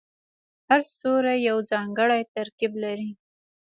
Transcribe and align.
هر 0.69 0.81
ستوری 0.91 1.35
یو 1.49 1.57
ځانګړی 1.71 2.21
ترکیب 2.35 2.73
لري. 2.83 3.09